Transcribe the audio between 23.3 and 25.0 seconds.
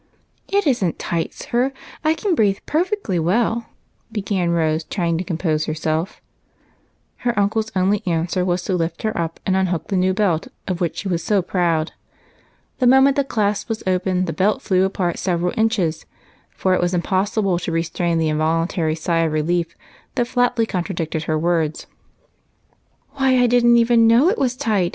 I didn't know it was tight!